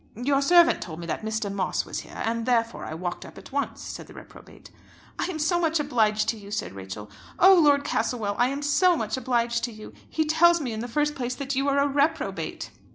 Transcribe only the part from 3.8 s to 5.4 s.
said the reprobate. "I am